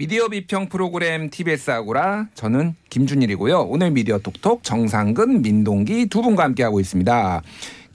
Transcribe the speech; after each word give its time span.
미디어 0.00 0.28
비평 0.28 0.68
프로그램 0.68 1.28
TBS 1.28 1.72
아고라 1.72 2.28
저는 2.34 2.76
김준일이고요. 2.88 3.62
오늘 3.62 3.90
미디어 3.90 4.20
톡톡 4.20 4.62
정상근, 4.62 5.42
민동기 5.42 6.06
두 6.06 6.22
분과 6.22 6.44
함께하고 6.44 6.78
있습니다. 6.78 7.42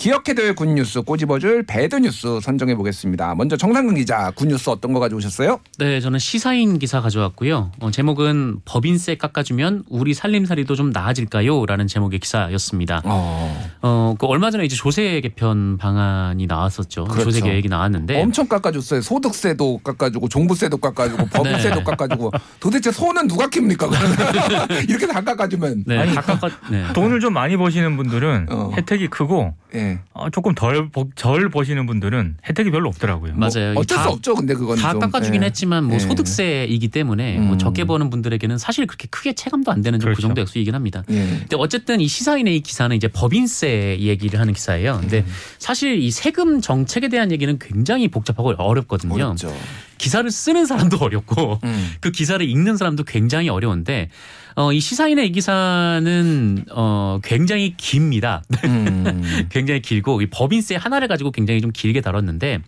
기억해둘 0.03 0.55
굿뉴스 0.55 1.01
꼬집어줄 1.01 1.63
배드뉴스 1.63 2.41
선정해 2.41 2.75
보겠습니다. 2.75 3.35
먼저 3.35 3.55
정상근 3.55 3.95
기자 3.95 4.31
굿뉴스 4.31 4.69
어떤 4.69 4.91
거 4.91 4.99
가져오셨어요? 4.99 5.61
네, 5.79 6.01
저는 6.01 6.19
시사인 6.19 6.77
기사 6.77 6.99
가져왔고요. 6.99 7.71
어, 7.79 7.89
제목은 7.89 8.59
법인세 8.65 9.15
깎아주면 9.15 9.86
우리 9.87 10.13
살림살이도 10.13 10.75
좀 10.75 10.89
나아질까요?라는 10.89 11.87
제목의 11.87 12.19
기사였습니다. 12.19 13.01
어, 13.05 13.71
어, 13.81 14.15
그 14.19 14.25
얼마 14.25 14.51
전에 14.51 14.65
이제 14.65 14.75
조세 14.75 15.21
개편 15.21 15.77
방안이 15.77 16.47
나왔었죠. 16.47 17.05
그렇죠. 17.05 17.31
조세 17.31 17.39
계획이 17.39 17.70
나왔는데 17.70 18.21
엄청 18.21 18.49
깎아줬어요. 18.49 19.01
소득세도 19.01 19.79
깎아주고 19.85 20.27
종부세도 20.27 20.79
깎아주고 20.79 21.27
법인세도 21.31 21.75
네. 21.77 21.83
깎아주고 21.85 22.31
도대체 22.59 22.92
소는 22.92 23.29
누가 23.29 23.47
킵니까? 23.47 23.89
그러면 23.89 24.67
이렇게 24.89 25.07
다 25.07 25.21
깎아주면 25.21 25.86
네, 25.87 25.97
아니, 25.97 26.14
다 26.14 26.21
깎아, 26.21 26.50
네. 26.70 26.92
돈을 26.92 27.21
좀 27.21 27.31
많이 27.31 27.56
버시는 27.56 27.95
분들은 27.95 28.47
어. 28.50 28.71
혜택이 28.75 29.07
크고 29.07 29.54
예. 29.75 30.00
어, 30.13 30.29
조금 30.29 30.54
덜, 30.54 30.89
버- 30.89 31.07
덜 31.15 31.50
버시는 31.50 31.86
분들은 31.87 32.38
혜택이 32.47 32.69
별로 32.72 32.89
없더라고요. 32.89 33.33
맞아요. 33.36 33.73
어쩔 33.75 33.97
다- 33.97 34.03
수 34.03 34.09
없죠. 34.09 34.36
근데 34.36 34.53
그건 34.53 34.77
다 34.77 34.91
좀. 34.91 35.00
깎아주긴 35.00 35.41
예. 35.41 35.47
했지만 35.47 35.86
뭐 35.86 35.95
예. 35.95 36.00
소득세이기 36.00 36.89
때문에 36.89 37.38
뭐 37.39 37.53
음. 37.53 37.58
적게 37.58 37.86
버는 37.86 38.09
분들에게는 38.09 38.58
사실 38.58 38.86
그렇게 38.86 39.08
크게 39.09 39.33
체감도 39.33 39.72
안 39.72 39.81
되는 39.81 40.00
좀그 40.00 40.14
그렇죠. 40.16 40.22
정도 40.28 40.41
액수이긴 40.41 40.75
합니다. 40.75 41.03
예. 41.09 41.16
근데 41.39 41.55
어쨌든 41.58 42.02
이 42.02 42.08
시사인의 42.08 42.55
이 42.55 42.59
기사는 42.61 42.95
이제 42.95 43.08
법인세 43.08 43.97
얘기를 44.00 44.39
하는 44.39 44.53
기사예요. 44.53 44.97
근데 45.02 45.19
음. 45.19 45.25
사실 45.59 46.00
이 46.02 46.11
세금 46.11 46.61
정책에 46.61 47.08
대한 47.09 47.31
얘기는 47.31 47.58
굉장히 47.59 48.08
복잡하고 48.09 48.53
어렵거든요. 48.58 49.14
어렵죠. 49.14 49.55
기사를 49.97 50.30
쓰는 50.30 50.66
사람도 50.66 50.97
어렵고 51.03 51.59
음. 51.64 51.92
그 52.00 52.11
기사를 52.11 52.45
읽는 52.47 52.78
사람도 52.78 53.03
굉장히 53.05 53.50
어려운데 53.50 54.09
어, 54.56 54.72
이 54.72 54.80
시사인의 54.80 55.28
이 55.28 55.32
기사는 55.32 56.66
어, 56.72 57.20
굉장히 57.23 57.76
깁니다. 57.78 58.44
음. 58.66 59.22
굉장히 59.50 59.82
길고 59.82 60.22
이 60.22 60.28
법인세 60.28 60.76
하나를 60.76 61.08
가지고 61.08 61.32
굉장히 61.32 61.62
좀 61.62 61.72
길게 61.72 62.02
다뤘는데 62.02 62.60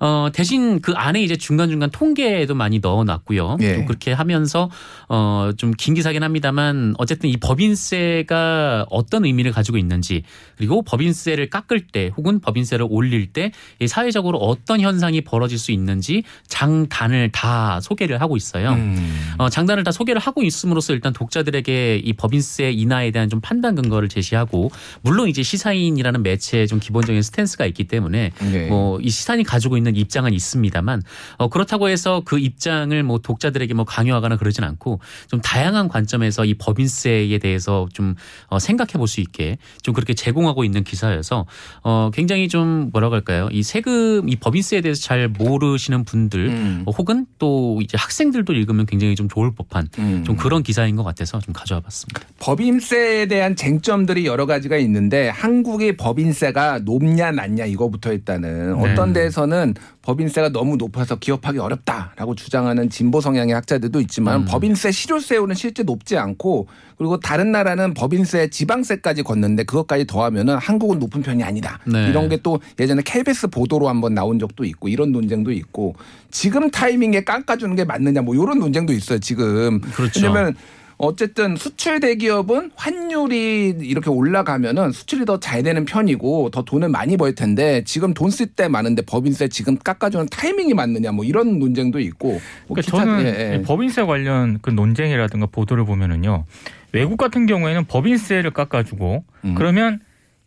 어, 0.00 0.28
대신 0.32 0.80
그 0.80 0.92
안에 0.92 1.22
이제 1.22 1.36
중간중간 1.36 1.90
통계도 1.90 2.54
많이 2.54 2.78
넣어놨고요. 2.80 3.58
예. 3.60 3.76
또 3.76 3.84
그렇게 3.86 4.12
하면서 4.12 4.70
어, 5.08 5.50
좀 5.56 5.70
긴 5.78 5.94
기사긴 5.94 6.22
합니다만 6.22 6.94
어쨌든 6.98 7.30
이 7.30 7.36
법인세가 7.38 8.86
어떤 8.90 9.24
의미를 9.24 9.52
가지고 9.52 9.78
있는지 9.78 10.22
그리고 10.56 10.82
법인세를 10.82 11.48
깎을 11.50 11.86
때 11.88 12.10
혹은 12.16 12.40
법인세를 12.40 12.86
올릴 12.88 13.32
때이 13.32 13.88
사회적으로 13.88 14.38
어떤 14.38 14.80
현상이 14.80 15.22
벌어질 15.22 15.58
수 15.58 15.72
있는지 15.72 16.22
장단을 16.48 17.30
다 17.32 17.80
소개를 17.80 18.20
하고 18.20 18.36
있어요. 18.36 18.72
음. 18.72 19.34
어, 19.38 19.48
장단을 19.48 19.84
다 19.84 19.92
소개를 19.92 20.20
하고 20.20 20.42
있음으로써 20.42 20.92
일단 20.92 21.12
독자들에게 21.12 21.96
이 22.04 22.12
법인세 22.12 22.70
인하에 22.70 23.10
대한 23.10 23.28
좀 23.28 23.40
판단 23.40 23.74
근거를 23.74 24.08
제시하고 24.08 24.70
물론 25.02 25.28
이제 25.28 25.42
시사인이라는 25.42 26.22
매체에 26.22 26.66
좀 26.66 26.78
기본적인 26.80 27.22
스탠스가 27.22 27.66
있기 27.66 27.84
때문에 27.84 28.32
예. 28.52 28.66
뭐이 28.66 29.08
시사인이 29.08 29.44
가지고 29.44 29.76
있는 29.76 29.89
입장은 29.96 30.32
있습니다만 30.32 31.02
어, 31.36 31.48
그렇다고 31.48 31.88
해서 31.88 32.22
그 32.24 32.38
입장을 32.38 33.02
뭐 33.02 33.18
독자들에게 33.18 33.74
뭐 33.74 33.84
강요하거나 33.84 34.36
그러진 34.36 34.64
않고 34.64 35.00
좀 35.28 35.40
다양한 35.42 35.88
관점에서 35.88 36.46
이 36.46 36.54
법인세에 36.54 37.36
대해서 37.38 37.86
좀 37.92 38.14
어, 38.48 38.58
생각해 38.58 38.92
볼 38.94 39.10
수 39.10 39.20
있게 39.20 39.58
좀 39.82 39.92
그렇게 39.92 40.14
제공하고 40.14 40.64
있는 40.64 40.84
기사여서 40.84 41.44
어, 41.82 42.10
굉장히 42.14 42.48
좀 42.48 42.88
뭐라고 42.92 43.16
할까요? 43.16 43.48
이 43.50 43.62
세금 43.62 44.28
이 44.28 44.36
법인세에 44.36 44.80
대해서 44.80 45.02
잘 45.02 45.28
모르시는 45.28 46.04
분들 46.04 46.46
음. 46.46 46.82
어, 46.86 46.92
혹은 46.92 47.26
또 47.38 47.80
이제 47.82 47.98
학생들도 47.98 48.52
읽으면 48.54 48.86
굉장히 48.86 49.14
좀 49.16 49.28
좋을 49.28 49.52
법한 49.54 49.88
음. 49.98 50.24
좀 50.24 50.36
그런 50.36 50.62
기사인 50.62 50.96
것 50.96 51.02
같아서 51.02 51.40
좀 51.40 51.52
가져와 51.52 51.80
봤습니다. 51.80 52.20
법인세에 52.38 53.26
대한 53.26 53.56
쟁점들이 53.56 54.24
여러 54.24 54.46
가지가 54.46 54.76
있는데 54.78 55.28
한국의 55.28 55.96
법인세가 55.96 56.80
높냐 56.84 57.32
낮냐 57.32 57.66
이거부터 57.66 58.12
일단은 58.12 58.80
네. 58.80 58.92
어떤 58.92 59.12
데에서는 59.12 59.74
법인세가 60.02 60.48
너무 60.48 60.76
높아서 60.76 61.16
기업하기 61.16 61.58
어렵다라고 61.58 62.34
주장하는 62.34 62.90
진보 62.90 63.20
성향의 63.20 63.54
학자들도 63.54 64.00
있지만 64.00 64.40
음. 64.40 64.44
법인세 64.46 64.90
실효세율은 64.90 65.54
실제 65.54 65.84
높지 65.84 66.16
않고 66.16 66.66
그리고 66.98 67.20
다른 67.20 67.52
나라는 67.52 67.94
법인세 67.94 68.50
지방세까지 68.50 69.22
걷는데 69.22 69.64
그것까지 69.64 70.06
더하면은 70.06 70.56
한국은 70.56 70.98
높은 70.98 71.22
편이 71.22 71.42
아니다. 71.44 71.78
네. 71.86 72.08
이런 72.08 72.28
게 72.28 72.40
또 72.42 72.60
예전에 72.78 73.02
KBS 73.04 73.48
보도로 73.48 73.88
한번 73.88 74.14
나온 74.14 74.38
적도 74.38 74.64
있고 74.64 74.88
이런 74.88 75.12
논쟁도 75.12 75.52
있고 75.52 75.94
지금 76.30 76.70
타이밍에 76.70 77.24
깎아주는 77.24 77.74
게 77.76 77.84
맞느냐 77.84 78.22
뭐 78.22 78.34
이런 78.34 78.58
논쟁도 78.58 78.92
있어요 78.92 79.18
지금. 79.18 79.80
그렇죠. 79.80 80.20
왜냐면 80.20 80.54
어쨌든 81.02 81.56
수출 81.56 81.98
대기업은 81.98 82.72
환율이 82.76 83.74
이렇게 83.80 84.10
올라가면은 84.10 84.92
수출이 84.92 85.24
더 85.24 85.40
잘 85.40 85.62
되는 85.62 85.86
편이고 85.86 86.50
더 86.50 86.62
돈을 86.62 86.90
많이 86.90 87.16
벌 87.16 87.34
텐데 87.34 87.82
지금 87.86 88.12
돈 88.12 88.28
쓸 88.30 88.48
때 88.54 88.68
많은데 88.68 89.00
법인세 89.02 89.48
지금 89.48 89.78
깎아주는 89.78 90.26
타이밍이 90.30 90.74
맞느냐 90.74 91.10
뭐 91.12 91.24
이런 91.24 91.58
논쟁도 91.58 92.00
있고 92.00 92.32
뭐 92.66 92.76
그러니까 92.76 92.82
기타- 92.82 93.04
저는 93.04 93.24
예, 93.24 93.52
예. 93.52 93.56
이 93.56 93.62
법인세 93.62 94.02
관련 94.04 94.58
그 94.60 94.68
논쟁이라든가 94.70 95.46
보도를 95.46 95.84
보면은요. 95.86 96.44
외국 96.92 97.16
같은 97.16 97.46
경우에는 97.46 97.84
법인세를 97.86 98.50
깎아주고 98.50 99.24
음. 99.46 99.54
그러면 99.54 100.00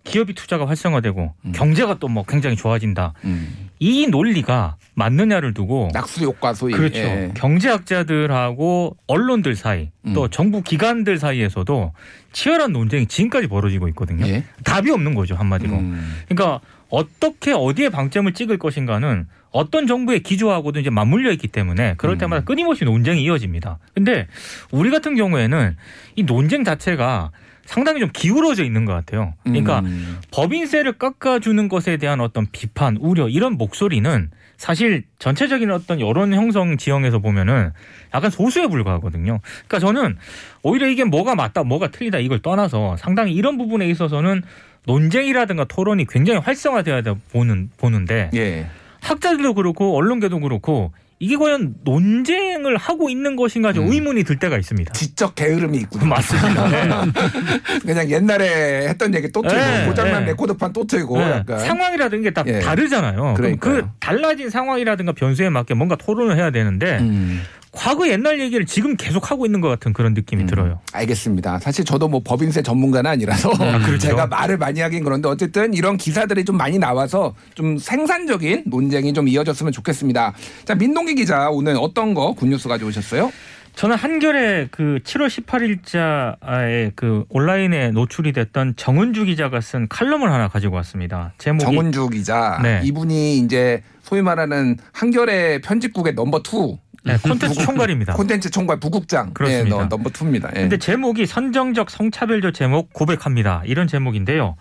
기업이 0.03 0.34
투자가 0.35 0.68
활성화되고 0.68 1.34
음. 1.46 1.52
경제가 1.56 1.97
또 1.97 2.08
뭐 2.09 2.24
굉장히 2.28 2.56
좋아진다. 2.56 3.14
음. 3.24 3.70
이 3.80 4.06
논리가 4.08 4.75
맞느냐를 4.96 5.54
두고 5.54 5.90
낙수 5.94 6.24
효과 6.24 6.54
소위 6.54 6.74
그렇죠. 6.74 7.00
예. 7.00 7.31
경제학자들하고 7.36 8.98
언론들 9.08 9.56
사이 9.56 9.90
또 10.14 10.24
음. 10.24 10.28
정부 10.31 10.62
기관들 10.62 11.18
사이에서도 11.18 11.94
치열한 12.31 12.74
논쟁이 12.74 13.08
지금까지 13.08 13.48
벌어지고 13.48 13.88
있거든요. 13.90 14.28
예. 14.28 14.44
답이 14.64 14.92
없는 14.92 15.16
거죠 15.16 15.36
한마디로. 15.36 15.74
음. 15.74 16.24
그러니까 16.28 16.59
어떻게 16.90 17.53
어디에 17.53 17.90
방점을 17.90 18.32
찍을 18.34 18.58
것인가는 18.59 19.28
어떤 19.50 19.88
정부의 19.88 20.22
기조하고도 20.22 20.80
이제 20.80 20.90
맞물려 20.90 21.32
있기 21.32 21.48
때문에 21.48 21.96
그럴 21.98 22.18
때마다 22.18 22.44
음. 22.44 22.46
끊임없이 22.46 22.86
논쟁이 22.86 23.24
이어집니다. 23.24 23.80
근데 23.94 24.28
우리 24.72 24.90
같은 24.90 25.16
경우에는 25.16 25.76
이 26.16 26.24
논쟁 26.24 26.64
자체가 26.64 27.32
상당히 27.66 28.00
좀 28.00 28.09
기울어져 28.12 28.64
있는 28.64 28.86
것 28.86 28.94
같아요. 28.94 29.34
그러니까 29.44 29.80
음. 29.80 30.20
법인세를 30.32 30.94
깎아주는 30.94 31.68
것에 31.70 31.98
대한 31.98 32.20
어떤 32.20 32.46
비판, 32.52 32.98
우려 32.98 33.30
이런 33.30 33.53
목소리는 33.53 34.30
사실 34.63 35.03
전체적인 35.19 35.69
어떤 35.72 36.00
여론 36.00 36.34
형성 36.34 36.78
지형에서 36.78 37.19
보면은 37.19 37.72
약간 38.13 38.31
소수에 38.31 38.68
불과하거든요. 38.68 39.41
그러니까 39.68 39.79
저는 39.79 40.16
오히려 40.62 40.88
이게 40.88 41.03
뭐가 41.03 41.35
맞다, 41.35 41.63
뭐가 41.63 41.91
틀리다 41.91 42.19
이걸 42.19 42.40
떠나서 42.40 42.96
상당히 42.96 43.34
이런 43.34 43.57
부분에 43.57 43.90
있어서는 43.90 44.41
논쟁이라든가 44.85 45.66
토론이 45.66 46.06
굉장히 46.07 46.40
활성화돼야 46.40 47.02
돼 47.02 47.13
보는 47.34 47.72
보는데 47.75 48.29
예. 48.35 48.68
학자들도 49.02 49.53
그렇고 49.56 49.97
언론계도 49.97 50.40
그렇고 50.40 50.94
이게 51.23 51.38
과연 51.38 51.75
논쟁을 51.85 52.75
하고 52.75 53.09
있는 53.09 53.38
것인가 53.38 53.72
좀 53.72 53.88
음. 53.88 53.94
의문이 53.94 54.25
들 54.25 54.39
때가 54.39 54.57
있습니다. 54.57 54.91
지적 54.91 55.35
게으름이 55.35 55.78
있군요. 55.78 56.06
맞습니다. 56.06 56.67
네. 56.67 57.11
그냥 57.85 58.09
옛날에 58.09 58.89
했던 58.89 59.16
얘기 59.16 59.31
또 59.31 59.41
틀고 59.41 59.56
네, 59.56 59.85
고장난 59.88 60.25
네. 60.25 60.31
레코드판 60.31 60.73
또 60.73 60.85
틀고 60.85 61.17
네. 61.17 61.31
약간 61.31 61.59
상황이라든가 61.59 62.29
게다 62.29 62.44
예. 62.47 62.59
다르잖아요. 62.59 63.35
그럼 63.38 63.57
그. 63.57 63.88
달라진 64.01 64.50
상황이라든가 64.50 65.13
변수에 65.13 65.50
맞게 65.50 65.75
뭔가 65.75 65.95
토론을 65.95 66.35
해야 66.35 66.51
되는데 66.51 66.97
음. 67.00 67.41
과거 67.73 68.07
옛날 68.07 68.39
얘기를 68.39 68.66
지금 68.66 68.95
계속 68.95 69.31
하고 69.31 69.45
있는 69.45 69.59
것 69.59 69.67
같은 69.67 69.94
그런 69.94 70.13
느낌이 70.13 70.44
음. 70.44 70.47
들어요. 70.47 70.79
알겠습니다. 70.94 71.59
사실 71.59 71.84
저도 71.84 72.07
뭐 72.07 72.22
법인세 72.23 72.61
전문가는 72.61 73.09
아니라서 73.09 73.50
그렇죠. 73.85 73.97
제가 73.97 74.28
말을 74.28 74.57
많이 74.57 74.79
하긴 74.79 75.03
그런데 75.03 75.28
어쨌든 75.28 75.73
이런 75.73 75.97
기사들이 75.97 76.45
좀 76.45 76.56
많이 76.56 76.78
나와서 76.78 77.34
좀 77.56 77.78
생산적인 77.78 78.63
논쟁이 78.67 79.13
좀 79.13 79.28
이어졌으면 79.28 79.72
좋겠습니다. 79.73 80.34
자 80.66 80.75
민동기 80.75 81.16
기자 81.16 81.50
오늘 81.50 81.75
어떤 81.79 82.13
거 82.13 82.34
good 82.34 82.52
news 82.52 82.69
가져오셨어요? 82.69 83.31
저는 83.76 83.96
한겨레 83.96 84.67
그 84.69 84.99
7월 85.03 85.28
18일자에 85.28 86.91
그 86.96 87.26
온라인에 87.29 87.90
노출이 87.90 88.31
됐던 88.34 88.76
정은주 88.76 89.26
기자가 89.26 89.61
쓴 89.61 89.87
칼럼을 89.87 90.31
하나 90.31 90.47
가지고 90.47 90.76
왔습니다. 90.76 91.34
제목이 91.40 91.66
정은주 91.66 92.09
기자 92.09 92.59
네. 92.61 92.81
이분이 92.84 93.40
이제 93.40 93.81
소위 94.03 94.22
말하는 94.22 94.78
한겨레 94.91 95.61
편집국의 95.61 96.14
number 96.14 96.44
two 96.44 96.78
네, 97.05 97.17
콘텐츠 97.17 97.59
총괄입니다. 97.66 98.14
콘텐츠 98.14 98.50
총괄 98.50 98.79
부국장 98.79 99.34
그렇습니다. 99.34 99.76
예, 99.76 99.79
너- 99.82 99.85
number 99.88 100.09
two입니다. 100.11 100.50
예. 100.55 100.61
근데 100.61 100.78
제목이 100.78 101.26
선정적 101.26 101.90
성차별적 101.90 102.53
제목 102.53 102.94
고백합니다. 102.94 103.61
이런 103.66 103.88
제목인데요. 103.88 104.55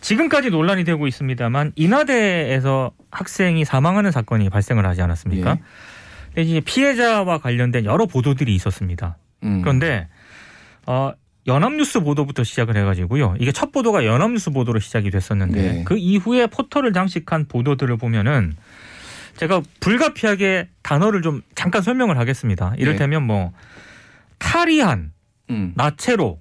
지금까지 0.00 0.50
논란이 0.50 0.84
되고 0.84 1.06
있습니다만 1.06 1.72
인하대에서 1.76 2.92
학생이 3.10 3.64
사망하는 3.64 4.10
사건이 4.12 4.50
발생을 4.50 4.86
하지 4.86 5.02
않았습니까? 5.02 5.58
예. 6.36 6.42
이제 6.42 6.60
피해자와 6.60 7.38
관련된 7.38 7.84
여러 7.84 8.06
보도들이 8.06 8.54
있었습니다. 8.54 9.16
음. 9.42 9.62
그런데 9.62 10.08
어, 10.86 11.12
연합뉴스 11.46 12.00
보도부터 12.00 12.44
시작을 12.44 12.76
해가지고요. 12.76 13.36
이게 13.40 13.50
첫 13.50 13.72
보도가 13.72 14.04
연합뉴스 14.04 14.50
보도로 14.50 14.78
시작이 14.78 15.10
됐었는데 15.10 15.60
네. 15.72 15.84
그 15.84 15.96
이후에 15.96 16.46
포털을 16.46 16.92
장식한 16.92 17.46
보도들을 17.48 17.96
보면은 17.96 18.54
제가 19.36 19.62
불가피하게 19.80 20.68
단어를 20.88 21.20
좀 21.20 21.42
잠깐 21.54 21.82
설명을 21.82 22.16
하겠습니다. 22.16 22.72
이를테면 22.78 23.22
뭐 23.24 23.52
탈의한, 24.38 25.12
음. 25.50 25.72
나체로, 25.76 26.40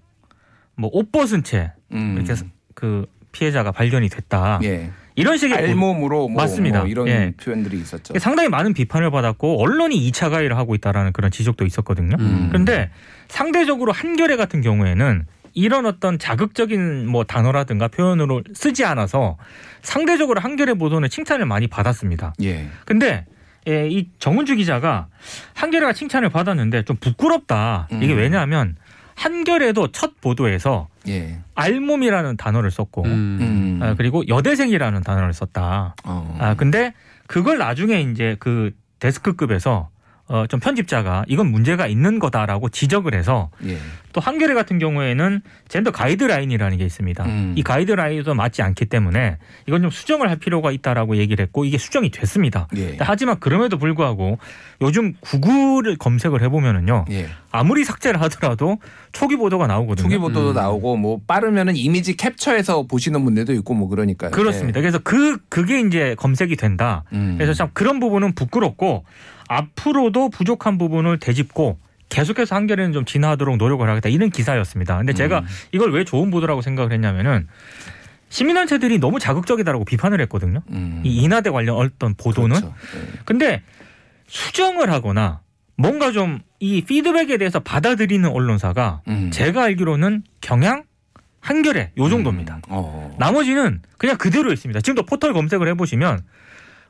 뭐 0.75 0.89
옷 0.93 1.11
벗은 1.11 1.43
채 1.43 1.73
음. 1.91 2.15
이렇게 2.17 2.41
그 2.73 3.05
피해자가 3.33 3.73
발견이 3.73 4.07
됐다. 4.07 4.59
예. 4.63 4.89
이런 5.15 5.37
식의 5.37 5.57
알몸으로 5.57 6.29
뭐, 6.29 6.43
맞습니다. 6.43 6.79
뭐 6.79 6.87
이런 6.87 7.07
예. 7.09 7.33
표현들이 7.35 7.77
있었죠. 7.77 8.17
상당히 8.19 8.47
많은 8.47 8.73
비판을 8.73 9.11
받았고 9.11 9.61
언론이 9.61 9.99
2차 10.11 10.29
가해를 10.29 10.55
하고 10.55 10.75
있다라는 10.75 11.11
그런 11.11 11.29
지적도 11.29 11.65
있었거든요. 11.65 12.15
음. 12.19 12.45
그런데 12.49 12.89
상대적으로 13.27 13.91
한겨레 13.91 14.37
같은 14.37 14.61
경우에는 14.61 15.25
이런 15.55 15.85
어떤 15.87 16.19
자극적인 16.19 17.07
뭐 17.07 17.23
단어라든가 17.25 17.89
표현으로 17.89 18.43
쓰지 18.53 18.85
않아서 18.85 19.37
상대적으로 19.81 20.39
한겨레 20.39 20.75
보도는 20.75 21.09
칭찬을 21.09 21.45
많이 21.47 21.67
받았습니다. 21.67 22.35
예. 22.43 22.67
근데 22.85 23.25
예, 23.67 23.87
이 23.89 24.09
정은주 24.19 24.55
기자가 24.55 25.07
한겨레가 25.53 25.93
칭찬을 25.93 26.29
받았는데 26.29 26.83
좀 26.83 26.95
부끄럽다. 26.97 27.87
이게 27.91 28.13
음. 28.13 28.17
왜냐하면 28.17 28.75
한겨레도 29.15 29.91
첫 29.91 30.21
보도에서 30.21 30.87
예. 31.07 31.39
알몸이라는 31.55 32.37
단어를 32.37 32.71
썼고 32.71 33.03
음. 33.03 33.09
음. 33.41 33.79
아, 33.81 33.95
그리고 33.95 34.27
여대생이라는 34.27 35.01
단어를 35.01 35.33
썼다. 35.33 35.95
어. 36.05 36.37
아 36.39 36.53
근데 36.53 36.93
그걸 37.25 37.57
나중에 37.57 38.01
이제 38.01 38.37
그 38.39 38.71
데스크급에서 38.99 39.89
어, 40.29 40.45
좀 40.47 40.59
편집자가 40.59 41.23
이건 41.27 41.51
문제가 41.51 41.87
있는 41.87 42.19
거다라고 42.19 42.69
지적을 42.69 43.13
해서 43.13 43.49
예. 43.65 43.77
또 44.11 44.19
한겨레 44.19 44.53
같은 44.55 44.77
경우에는 44.77 45.41
젠더 45.69 45.91
가이드라인이라는 45.91 46.77
게 46.77 46.85
있습니다. 46.85 47.23
음. 47.25 47.53
이 47.55 47.63
가이드라인도 47.63 48.33
맞지 48.33 48.61
않기 48.61 48.85
때문에 48.85 49.37
이건 49.67 49.81
좀 49.83 49.89
수정을 49.89 50.29
할 50.29 50.37
필요가 50.37 50.71
있다라고 50.71 51.17
얘기를 51.17 51.43
했고 51.43 51.63
이게 51.63 51.77
수정이 51.77 52.09
됐습니다. 52.09 52.67
예. 52.75 52.97
하지만 52.99 53.39
그럼에도 53.39 53.77
불구하고 53.77 54.37
요즘 54.81 55.13
구글을 55.21 55.95
검색을 55.97 56.41
해보면은요 56.41 57.05
예. 57.11 57.27
아무리 57.57 57.83
삭제를 57.83 58.21
하더라도 58.21 58.77
초기 59.11 59.35
보도가 59.35 59.67
나오거든요. 59.67 60.03
초기 60.03 60.17
보도도 60.17 60.51
음. 60.51 60.55
나오고 60.55 60.97
뭐 60.97 61.19
빠르면은 61.25 61.75
이미지 61.75 62.15
캡처해서 62.15 62.83
보시는 62.83 63.23
분들도 63.25 63.53
있고 63.53 63.73
뭐 63.73 63.87
그러니까요. 63.87 64.31
그렇습니다. 64.31 64.79
그래서 64.79 64.99
그 64.99 65.37
그게 65.49 65.79
이제 65.81 66.15
검색이 66.17 66.55
된다. 66.55 67.03
예. 67.13 67.17
음. 67.17 67.35
그래서 67.37 67.53
참 67.53 67.69
그런 67.73 67.99
부분은 67.99 68.35
부끄럽고 68.35 69.05
앞으로도 69.47 70.29
부족한 70.29 70.77
부분을 70.77 71.19
되짚고 71.19 71.77
계속해서 72.09 72.55
한겨레는 72.55 72.93
좀 72.93 73.05
진화하도록 73.05 73.57
노력을 73.57 73.87
하겠다 73.87 74.09
이런 74.09 74.29
기사였습니다. 74.29 74.97
근데 74.97 75.13
제가 75.13 75.39
음. 75.39 75.45
이걸 75.71 75.91
왜 75.91 76.03
좋은 76.03 76.31
보도라고 76.31 76.61
생각을 76.61 76.91
했냐면은 76.93 77.47
시민단체들이 78.29 78.99
너무 78.99 79.19
자극적이다라고 79.19 79.85
비판을 79.85 80.21
했거든요. 80.21 80.61
음. 80.69 81.01
이 81.03 81.21
인하대 81.23 81.49
관련 81.49 81.77
어떤 81.77 82.13
보도는. 82.13 82.57
그렇죠. 82.57 82.73
예. 82.95 83.19
근데 83.25 83.61
수정을 84.27 84.91
하거나 84.91 85.41
뭔가 85.77 86.11
좀 86.11 86.41
이 86.59 86.81
피드백에 86.81 87.37
대해서 87.37 87.59
받아들이는 87.59 88.29
언론사가 88.29 89.01
음. 89.07 89.29
제가 89.31 89.63
알기로는 89.63 90.23
경향, 90.41 90.83
한겨레 91.39 91.91
요 91.97 92.09
정도입니다. 92.09 92.55
음. 92.55 92.61
어. 92.69 93.15
나머지는 93.19 93.81
그냥 93.97 94.17
그대로 94.17 94.51
있습니다. 94.51 94.81
지금도 94.81 95.05
포털 95.05 95.33
검색을 95.33 95.67
해보시면 95.69 96.21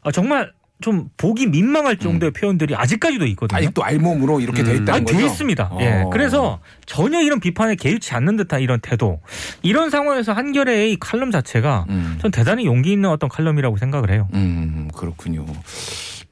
아, 0.04 0.12
정말 0.12 0.54
좀 0.80 1.10
보기 1.18 1.48
민망할 1.48 1.98
정도의 1.98 2.32
표현들이 2.32 2.76
아직까지도 2.76 3.26
있거든요. 3.28 3.58
아직도 3.58 3.84
알몸으로 3.84 4.40
이렇게 4.40 4.64
돼 4.64 4.72
음. 4.72 4.76
있다는 4.84 4.94
아니, 4.94 5.06
거죠. 5.06 5.18
돼 5.18 5.26
있습니다. 5.26 5.72
예. 5.82 6.02
어. 6.04 6.10
그래서 6.12 6.60
전혀 6.86 7.22
이런 7.22 7.40
비판에 7.40 7.76
개의치 7.76 8.14
않는 8.14 8.38
듯한 8.38 8.62
이런 8.62 8.80
태도. 8.80 9.20
이런 9.64 9.90
상황에서 9.90 10.34
한겨레의 10.34 10.94
이 10.94 10.98
칼럼 11.00 11.32
자체가 11.32 11.88
음. 11.90 12.20
전 12.22 12.32
대단히 12.32 12.66
용기 12.68 12.94
있는 12.94 13.10
어떤 13.10 13.28
칼럼이라고 13.28 13.78
생각을 13.78 14.12
해요. 14.12 14.30
음, 14.34 14.88
그렇군요. 14.96 15.46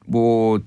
뭐, 0.06 0.60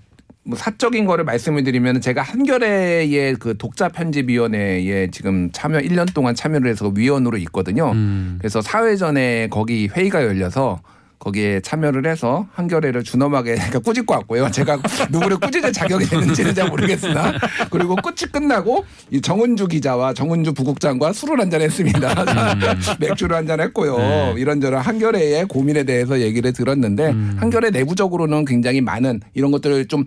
뭐 0.49 0.57
사적인 0.57 1.05
거를 1.05 1.23
말씀을 1.25 1.63
드리면 1.63 2.01
제가 2.01 2.23
한겨레의 2.23 3.35
그 3.35 3.55
독자 3.55 3.87
편집위원회에 3.87 5.11
지금 5.11 5.51
참여 5.51 5.77
1년 5.79 6.11
동안 6.11 6.33
참여를 6.33 6.71
해서 6.71 6.91
위원으로 6.93 7.37
있거든요. 7.37 7.91
음. 7.91 8.37
그래서 8.39 8.59
사회전에 8.59 9.49
거기 9.51 9.87
회의가 9.87 10.23
열려서 10.23 10.81
거기에 11.19 11.60
참여를 11.60 12.07
해서 12.07 12.48
한겨레를 12.54 13.04
준엄하게 13.04 13.56
그러니까 13.56 13.80
꾸짖 13.80 14.06
고 14.06 14.13
왔고요. 14.16 14.50
제가 14.51 14.80
누구를 15.12 15.38
꾸짖을 15.38 15.71
자격이 15.71 16.06
되는지는 16.06 16.56
잘 16.56 16.69
모르겠으나 16.69 17.33
그리고 17.69 17.95
끝이 17.95 18.31
끝나고 18.31 18.86
이 19.12 19.21
정은주 19.21 19.68
기자와 19.68 20.13
정은주 20.13 20.54
부국장과 20.54 21.13
술을 21.13 21.39
한잔 21.39 21.62
했습니다. 21.62 22.25
맥주를 23.00 23.36
한잔 23.36 23.60
했고요. 23.60 23.98
네. 23.98 24.33
이런저런 24.38 24.81
한겨레의 24.81 25.45
고민에 25.45 25.83
대해서 25.83 26.19
얘기를 26.21 26.54
들었는데 26.54 27.10
음. 27.10 27.38
한겨레 27.39 27.71
내부적으로는 27.71 28.45
굉장히 28.45 28.81
많은 28.81 29.19
이런 29.33 29.51
것들을 29.51 29.88
좀 29.88 30.06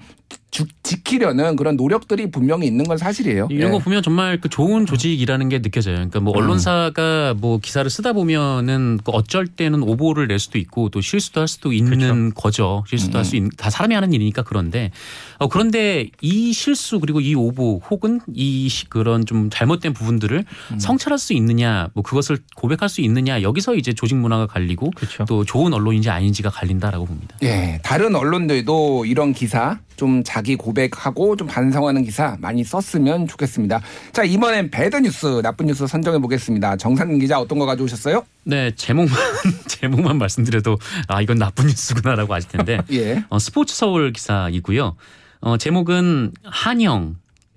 주- 0.52 0.66
지키려는 0.82 1.56
그런 1.56 1.76
노력들이 1.76 2.30
분명히 2.30 2.66
있는 2.66 2.84
건 2.84 2.98
사실이에요. 2.98 3.48
이런 3.50 3.68
예. 3.68 3.72
거 3.72 3.78
보면 3.78 4.02
정말 4.02 4.38
그 4.38 4.50
좋은 4.50 4.84
조직이라는 4.84 5.48
게 5.48 5.62
느껴져요. 5.62 5.94
그러니까 5.94 6.20
뭐 6.20 6.34
언론사가 6.36 7.34
뭐 7.38 7.56
기사를 7.58 7.90
쓰다 7.90 8.12
보면은 8.12 9.00
그 9.02 9.12
어쩔 9.12 9.46
때는 9.46 9.82
오보를 9.82 10.28
낼 10.28 10.38
수도 10.38 10.58
있고 10.58 10.90
또 10.90 11.00
실수도 11.00 11.40
할 11.40 11.48
수도 11.48 11.72
있는 11.72 12.34
거죠. 12.34 12.84
실수도 12.86 13.16
할수 13.16 13.34
있는 13.36 13.50
다 13.56 13.70
사람이 13.70 13.94
하는 13.94 14.12
일이니까 14.12 14.42
그런데 14.42 14.90
어 15.38 15.48
그런데 15.48 16.10
이 16.20 16.52
실수 16.52 17.00
그리고 17.00 17.22
이 17.22 17.34
오보 17.34 17.80
혹은 17.90 18.20
이 18.34 18.68
시- 18.68 18.90
그런 18.90 19.24
좀 19.24 19.48
잘못된 19.48 19.94
부분들을 19.94 20.44
성찰할 20.76 21.18
수 21.18 21.32
있느냐 21.32 21.88
뭐 21.94 22.02
그것을 22.02 22.36
고백할 22.56 22.90
수 22.90 23.00
있느냐 23.00 23.40
여기서 23.40 23.74
이제 23.76 23.94
조직 23.94 24.16
문화가 24.16 24.46
갈리고 24.46 24.90
그렇죠. 24.90 25.24
또 25.24 25.46
좋은 25.46 25.72
언론인지 25.72 26.10
아닌지가 26.10 26.50
갈린다라고 26.50 27.06
봅니다. 27.06 27.38
예, 27.42 27.80
다른 27.82 28.14
언론들도 28.14 29.06
이런 29.06 29.32
기사 29.32 29.78
좀 29.96 30.22
자기 30.24 30.56
고백하고 30.56 31.36
좀 31.36 31.46
반성하는 31.46 32.04
기사 32.04 32.36
많이 32.40 32.64
썼으면 32.64 33.28
좋겠습니다. 33.28 33.80
자, 34.12 34.24
이번엔 34.24 34.70
배드 34.70 34.96
뉴스, 34.96 35.40
나쁜 35.42 35.66
뉴스 35.66 35.86
선정해 35.86 36.18
보겠습니다. 36.18 36.76
정상근 36.76 37.18
기자 37.18 37.38
어떤 37.38 37.58
거 37.58 37.66
가져오셨어요? 37.66 38.24
네 38.44 38.72
제목만 38.74 39.14
제목만 39.68 40.18
말씀드려도 40.18 40.78
아 41.06 41.20
이건 41.20 41.38
나쁜 41.38 41.66
뉴스구나라고 41.66 42.34
아실 42.34 42.50
텐데 42.50 42.80
예. 42.90 43.24
어, 43.28 43.38
스포츠 43.38 43.74
서울 43.74 44.12
기사이고요. 44.12 44.96
어, 45.42 45.56
제목은 45.56 46.32
한영 46.44 47.16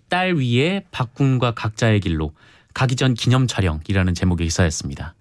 딸 0.09 0.35
위에 0.35 0.83
박군과 0.91 1.55
각자의 1.55 1.99
길로 2.01 2.33
가기 2.73 2.95
전 2.95 3.13
기념 3.13 3.47
촬영이라는 3.47 4.13
제목의 4.13 4.47
기사였습니다. 4.47 5.15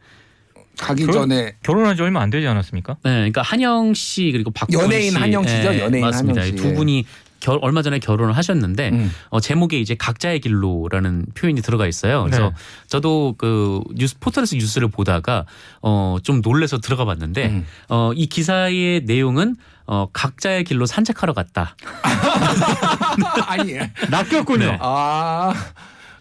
가기 0.79 1.07
그- 1.07 1.13
전에 1.13 1.55
결혼한 1.63 1.97
지 1.97 2.03
얼마 2.03 2.21
안 2.21 2.31
되지 2.31 2.47
않았습니까? 2.47 2.97
네, 3.05 3.11
그러니까 3.11 3.43
한영 3.43 3.95
씨 3.95 4.31
그리고 4.33 4.51
박군 4.51 4.81
연예인 4.81 5.11
씨 5.13 5.17
한영 5.19 5.47
씨죠? 5.47 5.75
예, 5.75 5.81
연예인 5.81 6.05
맞습니다. 6.05 6.41
한영 6.43 6.57
씨. 6.57 6.63
두 6.63 6.71
예. 6.71 6.75
분이 6.75 7.07
결, 7.41 7.59
얼마 7.61 7.83
전에 7.83 7.99
결혼을 7.99 8.35
하셨는데 8.35 8.89
음. 8.91 9.13
어, 9.29 9.39
제목에 9.39 9.79
이제 9.79 9.95
각자의 9.95 10.41
길로라는 10.41 11.27
표현이 11.35 11.61
들어가 11.61 11.87
있어요. 11.87 12.23
그래서 12.25 12.49
네. 12.49 12.55
저도 12.87 13.35
그 13.37 13.83
뉴스 13.95 14.19
포털에서 14.19 14.57
뉴스를 14.57 14.89
보다가 14.89 15.45
어, 15.83 16.17
좀 16.23 16.41
놀래서 16.43 16.79
들어가 16.79 17.05
봤는데 17.05 17.49
음. 17.49 17.67
어, 17.91 18.13
이 18.15 18.27
기사의 18.27 19.03
내용은 19.05 19.57
어, 19.87 20.07
각자의 20.15 20.65
길로 20.65 20.87
산책하러 20.87 21.35
갔다. 21.35 21.77
아니, 23.47 23.75
낚였군요. 24.11 24.65
네. 24.65 24.79
아 24.81 25.53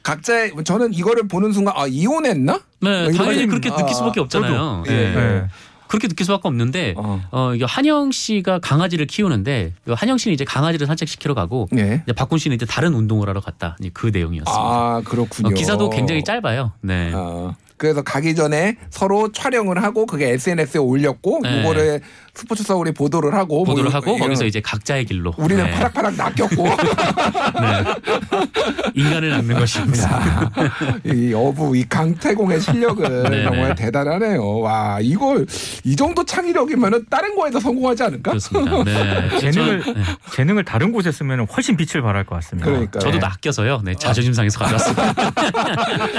각자의 0.04 0.52
저는 0.66 0.94
이거를 0.94 1.28
보는 1.30 1.54
순간 1.54 1.74
아 1.78 1.88
이혼했나? 1.88 2.60
네, 2.84 3.04
뭐 3.04 3.12
당연히 3.14 3.48
그렇게 3.48 3.70
느낄 3.70 3.94
수밖에 3.94 4.20
아, 4.20 4.24
없잖아요. 4.24 4.84
예. 4.88 4.92
네. 4.92 5.14
네. 5.14 5.48
그렇게 5.88 6.08
느낄 6.08 6.26
수밖에 6.26 6.48
없는데 6.48 6.96
어. 6.98 7.22
어, 7.30 7.54
이게 7.54 7.66
한영 7.66 8.12
씨가 8.12 8.60
강아지를 8.60 9.06
키우는데 9.06 9.74
그 9.86 9.94
한영 9.94 10.18
씨는 10.18 10.34
이제 10.34 10.44
강아지를 10.44 10.88
산책시키러 10.88 11.36
가고 11.36 11.70
예. 11.78 12.02
이제 12.04 12.14
박군 12.14 12.40
씨는 12.40 12.56
이제 12.56 12.66
다른 12.66 12.96
운동을 12.96 13.30
하러 13.30 13.42
갔다. 13.42 13.78
그 13.94 14.08
내용이었습니다. 14.08 14.52
아 14.52 15.02
그렇군요. 15.06 15.50
어, 15.50 15.52
기사도 15.52 15.92
굉장히 15.92 16.24
짧아요. 16.24 16.72
네. 16.82 17.12
어, 17.14 17.56
그래서 17.78 18.02
가기 18.02 18.36
전에 18.36 18.78
서로 18.90 19.32
촬영을 19.32 19.84
하고 19.84 20.06
그게 20.06 20.32
SNS에 20.32 20.80
올렸고 20.80 21.42
네. 21.44 21.60
이거를 21.60 22.02
스포츠 22.34 22.64
서울이 22.64 22.94
보도를 22.94 23.36
하고 23.36 23.64
보도를 23.64 23.92
뭐 23.92 23.94
하고 23.94 24.18
거기서 24.18 24.46
이제 24.46 24.60
각자의 24.60 25.06
길로 25.06 25.34
우리는 25.38 25.64
네. 25.64 25.72
파락파락 25.72 26.16
낚였고 26.16 26.66
인간을 28.96 29.30
낳는 29.30 29.60
것입니다. 29.60 30.12
야, 30.12 30.52
이 31.06 31.34
어부 31.34 31.78
이 31.78 31.88
강태공의 31.88 32.60
실력은 32.60 33.24
네네. 33.24 33.44
정말 33.54 33.76
대단하네요. 33.76 34.60
와 34.60 35.00
이걸 35.02 35.46
이 35.84 35.96
정도 35.96 36.26
창의력이면은 36.26 37.06
다른 37.10 37.36
거에도 37.36 37.60
성공하지 37.60 38.04
않을까? 38.04 38.32
그렇습니다. 38.32 38.84
네. 38.84 39.40
재능을 39.40 39.84
저, 39.84 39.94
네. 39.94 40.04
재능을 40.32 40.64
다른 40.64 40.92
곳에 40.92 41.12
쓰면 41.12 41.48
훨씬 41.56 41.78
빛을 41.78 42.02
발할 42.02 42.26
것 42.26 42.36
같습니다. 42.36 42.70
그러니까 42.70 43.00
저도 43.00 43.20
낚여서요. 43.20 43.82
네, 43.84 43.94
자존심 43.96 44.34
상해서 44.34 44.60
가져왔습니다. 44.60 45.14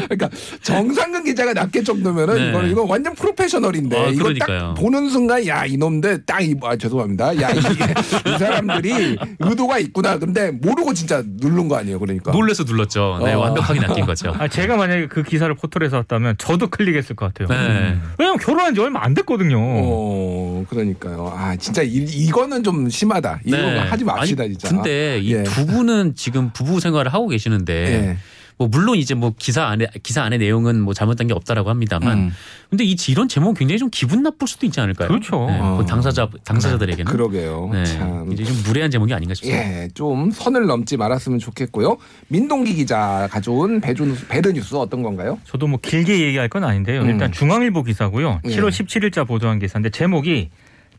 그러니까 0.08 0.28
정상근 0.62 1.24
기자가 1.24 1.53
낚일 1.54 1.84
정도면은 1.84 2.34
네. 2.34 2.48
이건 2.50 2.70
이거 2.70 2.84
완전 2.84 3.14
프로페셔널인데 3.14 3.96
어, 3.96 4.08
이거. 4.10 4.34
딱 4.34 4.74
보는 4.74 5.08
순간 5.08 5.46
야 5.46 5.64
이놈들 5.64 6.26
딱이 6.26 6.56
아, 6.62 6.76
죄송합니다. 6.76 7.40
야 7.40 7.50
이게 7.50 7.84
이 8.34 8.38
사람들이 8.38 9.16
의도가 9.38 9.78
있구나. 9.78 10.18
근데 10.18 10.50
모르고 10.50 10.92
진짜 10.94 11.22
누른 11.24 11.68
거 11.68 11.76
아니에요. 11.76 11.98
그러니까 11.98 12.32
놀래서 12.32 12.64
눌렀죠. 12.64 13.20
네, 13.24 13.32
어. 13.34 13.40
완벽하게 13.40 13.80
낚인 13.80 14.06
거죠. 14.06 14.34
아, 14.36 14.48
제가 14.48 14.76
만약에 14.76 15.08
그 15.08 15.22
기사를 15.22 15.52
포털에서 15.54 15.96
왔다면 15.98 16.36
저도 16.38 16.68
클릭했을 16.68 17.16
것 17.16 17.32
같아요. 17.32 17.48
네. 17.48 17.96
왜냐면 18.18 18.38
결혼한 18.38 18.74
지 18.74 18.80
얼마 18.80 19.04
안 19.04 19.14
됐거든요. 19.14 19.56
어, 19.58 20.64
그러니까요. 20.68 21.32
아, 21.34 21.56
진짜 21.56 21.82
이, 21.82 22.04
이거는 22.04 22.62
좀 22.62 22.88
심하다. 22.88 23.40
이거 23.44 23.56
하지 23.56 24.04
맙시다, 24.04 24.42
네. 24.42 24.48
아니, 24.48 24.56
진짜. 24.56 24.74
근데 24.74 25.20
이 25.20 25.34
예. 25.34 25.42
두 25.44 25.66
분은 25.66 26.14
지금 26.14 26.50
부부 26.52 26.80
생활을 26.80 27.12
하고 27.12 27.28
계시는데 27.28 27.74
예. 27.74 28.16
뭐 28.56 28.68
물론 28.68 28.96
이제 28.96 29.14
뭐 29.14 29.32
기사 29.36 29.64
안에 29.64 29.86
기사 30.02 30.22
안에 30.22 30.38
내용은 30.38 30.80
뭐 30.80 30.94
잘못된 30.94 31.26
게 31.26 31.34
없다라고 31.34 31.70
합니다만 31.70 32.18
음. 32.18 32.32
근데 32.70 32.84
이 32.84 32.96
이런 33.08 33.28
제목은 33.28 33.54
굉장히 33.54 33.78
좀 33.78 33.88
기분 33.90 34.22
나쁠 34.22 34.46
수도 34.46 34.66
있지 34.66 34.80
않을까요? 34.80 35.08
그렇죠. 35.08 35.46
네, 35.46 35.58
그 35.58 35.64
어. 35.64 35.86
당사자 35.86 36.28
당사자들에게는 36.44 37.10
그러게요. 37.10 37.70
네, 37.72 37.84
참. 37.84 38.32
이제 38.32 38.44
좀 38.44 38.56
무례한 38.64 38.90
제목이 38.90 39.12
아닌가 39.12 39.34
싶습니다. 39.34 39.82
예, 39.82 39.88
좀 39.94 40.30
선을 40.30 40.66
넘지 40.66 40.96
말았으면 40.96 41.38
좋겠고요. 41.38 41.96
민동기 42.28 42.74
기자 42.74 43.28
가져온 43.30 43.80
bad, 43.80 44.04
bad 44.28 44.48
news 44.48 44.74
어떤 44.76 45.02
건가요? 45.02 45.38
저도 45.44 45.66
뭐 45.66 45.78
길게 45.80 46.20
얘기할 46.20 46.48
건 46.48 46.64
아닌데요. 46.64 47.02
음. 47.02 47.10
일단 47.10 47.32
중앙일보 47.32 47.82
기사고요. 47.82 48.40
예. 48.44 48.48
7월 48.48 48.68
17일자 48.68 49.26
보도한 49.26 49.58
기사인데 49.58 49.90
제목이 49.90 50.50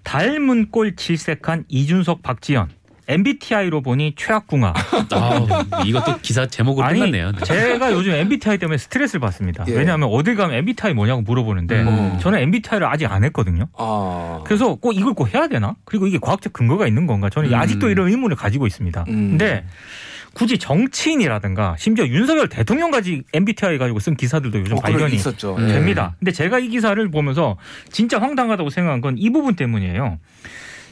닮은 0.04 0.72
꼴 0.72 0.96
질색한 0.96 1.66
이준석 1.68 2.22
박지현 2.22 2.70
MBTI로 3.08 3.82
보니 3.82 4.14
최악궁합. 4.16 4.76
아, 5.14 5.84
이것도 5.86 6.18
기사 6.22 6.46
제목으로 6.46 6.86
아니 6.86 7.00
끝났네요. 7.00 7.32
네. 7.34 7.44
제가 7.46 7.92
요즘 7.94 8.12
MBTI 8.14 8.58
때문에 8.58 8.78
스트레스를 8.78 9.20
받습니다. 9.20 9.66
예. 9.68 9.74
왜냐하면 9.74 10.10
어딜 10.10 10.36
가면 10.36 10.56
MBTI 10.58 10.94
뭐냐고 10.94 11.22
물어보는데 11.22 11.82
음. 11.84 12.18
저는 12.22 12.40
MBTI를 12.40 12.88
아직 12.88 13.06
안 13.12 13.24
했거든요. 13.24 13.68
아. 13.78 14.42
그래서 14.46 14.76
꼭 14.76 14.94
이걸 14.94 15.14
꼭 15.14 15.34
해야 15.34 15.48
되나? 15.48 15.76
그리고 15.86 16.08
이게 16.08 16.18
과학적 16.20 16.54
근거가 16.54 16.88
있는 16.88 17.06
건가? 17.08 17.30
저는 17.30 17.50
음. 17.50 17.56
아직도 17.56 17.90
이런 17.90 18.10
의문을 18.10 18.36
가지고 18.36 18.68
있습니다. 18.68 19.06
음. 19.08 19.30
근데 19.32 19.66
굳이 20.34 20.58
정치인이라든가 20.58 21.76
심지어 21.80 22.06
윤석열 22.08 22.50
대통령까지 22.50 23.24
MBTI 23.34 23.78
가지고 23.78 24.00
쓴 24.00 24.16
기사들도 24.18 24.60
요즘 24.60 24.78
어, 24.78 24.82
발견이 24.82 25.16
있었죠. 25.16 25.56
됩니다. 25.56 26.16
근데 26.20 26.34
제가 26.34 26.60
이 26.60 26.68
기사를 26.68 27.10
보면서 27.10 27.56
진짜 27.90 28.20
황당하다고 28.20 28.70
생각한 28.70 29.00
건 29.00 29.16
이 29.18 29.30
부분 29.30 29.56
때문이에요. 29.56 30.20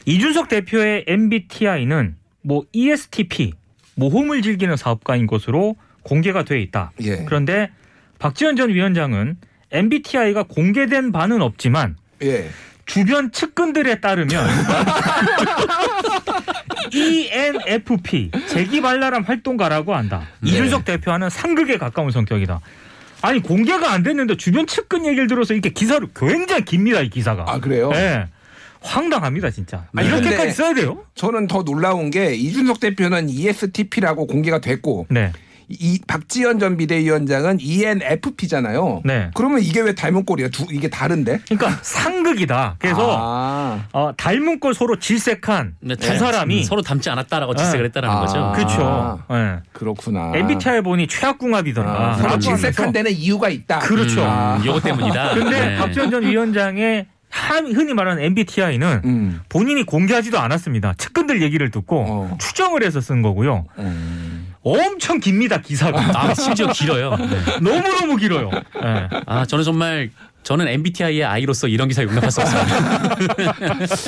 이준석 0.06 0.48
대표의 0.48 1.04
MBTI는 1.06 2.16
뭐 2.42 2.64
ESTP 2.72 3.52
모험을 3.94 4.42
즐기는 4.42 4.76
사업가인 4.76 5.26
것으로 5.26 5.76
공개가 6.02 6.42
돼 6.42 6.60
있다. 6.60 6.92
예. 7.02 7.24
그런데 7.24 7.70
박지원 8.18 8.56
전 8.56 8.70
위원장은 8.70 9.36
MBTI가 9.70 10.44
공개된 10.44 11.12
바는 11.12 11.42
없지만 11.42 11.96
예. 12.22 12.48
주변 12.86 13.32
측근들에 13.32 14.00
따르면 14.00 14.46
ENFP 16.92 18.30
재기발랄한 18.48 19.24
활동가라고 19.24 19.94
한다. 19.94 20.28
네. 20.40 20.50
이준석 20.50 20.84
대표와는 20.84 21.30
상극에 21.30 21.78
가까운 21.78 22.10
성격이다. 22.10 22.60
아니 23.22 23.40
공개가 23.40 23.92
안 23.92 24.02
됐는데 24.02 24.36
주변 24.36 24.66
측근 24.66 25.06
얘기를 25.06 25.26
들어서 25.26 25.54
이렇게 25.54 25.70
기사로 25.70 26.08
굉장히 26.14 26.66
깁니다 26.66 27.00
이 27.00 27.08
기사가. 27.08 27.46
아, 27.48 27.58
그래요? 27.58 27.90
네. 27.90 28.26
황당합니다 28.84 29.50
진짜. 29.50 29.78
아, 29.78 29.86
아니, 29.96 30.08
이렇게까지 30.08 30.52
써야 30.52 30.74
돼요? 30.74 30.98
저는 31.14 31.46
더 31.46 31.62
놀라운 31.64 32.10
게 32.10 32.34
이준석 32.34 32.80
대표는 32.80 33.28
ESTP라고 33.30 34.26
공개가 34.26 34.60
됐고 34.60 35.06
네. 35.10 35.32
이 35.68 35.98
박지원 36.06 36.58
전 36.58 36.76
비대위원장은 36.76 37.56
ENFP잖아요. 37.60 39.00
네. 39.04 39.30
그러면 39.34 39.60
이게 39.62 39.80
왜 39.80 39.94
닮은 39.94 40.26
꼴이야? 40.26 40.48
두 40.48 40.66
이게 40.70 40.88
다른데? 40.88 41.40
그러니까 41.48 41.78
상극이다. 41.82 42.76
그래서 42.78 43.16
아. 43.18 43.84
어, 43.92 44.12
닮은 44.14 44.60
꼴 44.60 44.74
서로 44.74 44.98
질색한 44.98 45.76
네, 45.80 45.96
두 45.96 46.18
사람이 46.18 46.64
서로 46.64 46.82
닮지 46.82 47.08
않았다라고 47.08 47.54
지색을 47.54 47.78
네. 47.78 47.84
했다라는 47.86 48.14
아. 48.16 48.20
거죠. 48.20 48.52
그렇죠. 48.54 49.22
네. 49.30 49.56
그렇구나. 49.72 50.32
MBTI 50.34 50.82
보니 50.82 51.06
최악궁합이더라. 51.06 51.90
아, 51.90 52.14
서로 52.18 52.38
질색한 52.38 52.92
데는 52.92 53.12
이유가 53.12 53.48
있다. 53.48 53.78
그렇죠. 53.78 54.22
아. 54.22 54.56
음, 54.58 54.64
이것 54.64 54.82
때문이다. 54.82 55.34
근데 55.34 55.60
네. 55.60 55.76
박지원 55.76 56.10
전 56.10 56.22
위원장의 56.24 56.96
한- 56.96 57.13
흔히 57.74 57.94
말하는 57.94 58.22
MBTI는 58.22 59.00
음. 59.04 59.40
본인이 59.48 59.82
공개하지도 59.84 60.38
않았습니다. 60.38 60.94
측근들 60.98 61.42
얘기를 61.42 61.70
듣고 61.70 62.04
어. 62.06 62.38
추정을 62.40 62.84
해서 62.84 63.00
쓴 63.00 63.22
거고요. 63.22 63.64
음. 63.78 64.54
엄청 64.62 65.20
깁니다 65.20 65.60
기사가. 65.60 66.00
아, 66.18 66.32
심지어 66.34 66.68
길어요. 66.72 67.16
네. 67.16 67.60
너무 67.60 67.82
너무 68.00 68.16
길어요. 68.16 68.50
네. 68.50 69.08
아, 69.26 69.44
저는 69.44 69.62
정말 69.64 70.10
저는 70.42 70.68
MBTI의 70.68 71.24
아이로서 71.24 71.68
이런 71.68 71.88
기사 71.88 72.02
용납할 72.02 72.30
수 72.30 72.40
없습니다. 72.42 73.16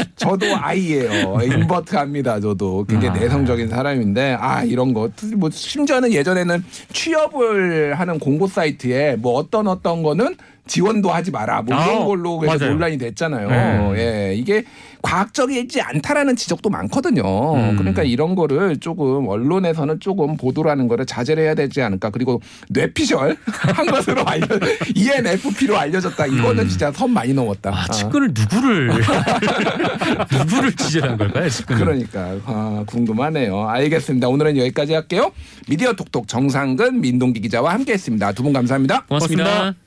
저도 0.17 0.47
아이예요. 0.57 1.39
인버트합니다. 1.43 2.41
저도 2.41 2.85
굉장히 2.89 3.19
아. 3.19 3.23
내성적인 3.23 3.69
사람인데 3.69 4.37
아 4.39 4.63
이런 4.63 4.93
거 4.95 5.11
뭐 5.37 5.51
심지어는 5.51 6.13
예전에는 6.13 6.65
취업을 6.93 7.95
하는 7.99 8.19
공고 8.19 8.47
사이트에 8.47 9.17
뭐 9.17 9.35
어떤 9.35 9.67
어떤 9.67 10.03
거는 10.03 10.37
지원도 10.67 11.11
하지 11.11 11.31
마라 11.31 11.63
뭐 11.63 11.77
이런 11.77 12.03
아, 12.03 12.05
걸로 12.05 12.39
그래서 12.39 12.59
맞아요. 12.59 12.73
논란이 12.73 12.99
됐잖아요. 12.99 13.49
네. 13.95 14.31
예 14.31 14.35
이게 14.35 14.65
과학적이지 15.03 15.81
않다라는 15.81 16.35
지적도 16.35 16.69
많거든요. 16.71 17.23
음. 17.55 17.77
그러니까 17.77 18.03
이런 18.03 18.35
거를 18.35 18.77
조금 18.79 19.29
언론에서는 19.29 20.01
조금 20.01 20.37
보도라는 20.37 20.89
거를 20.89 21.07
자제를 21.07 21.45
해야 21.45 21.55
되지 21.55 21.81
않을까. 21.83 22.11
그리고 22.11 22.41
뇌피셜 22.71 23.37
한 23.47 23.87
것으로 23.87 24.27
알려 24.27 24.47
ENFP로 24.95 25.77
알려졌다. 25.79 26.27
이거는 26.27 26.65
음. 26.65 26.69
진짜 26.69 26.91
선 26.91 27.11
많이 27.13 27.33
넘었다. 27.33 27.71
아, 27.71 27.85
아. 27.89 27.93
측근을 27.93 28.33
누구를 28.35 28.91
누구를 30.33 30.73
지적한 30.75 31.17
걸까요? 31.19 31.49
측근을. 31.49 31.85
그러니까 31.85 32.37
아, 32.47 32.83
궁금하네요. 32.87 33.69
알겠습니다. 33.69 34.29
오늘은 34.29 34.57
여기까지 34.59 34.95
할게요. 34.95 35.31
미디어 35.69 35.93
톡톡 35.93 36.27
정상근 36.27 37.01
민동기 37.01 37.41
기자와 37.41 37.75
함께했습니다. 37.75 38.33
두 38.33 38.43
분 38.47 38.53
감사합니다. 38.53 39.05
고맙습니다. 39.09 39.45
고맙습니다. 39.45 39.86